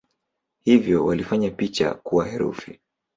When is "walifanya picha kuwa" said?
1.05-2.25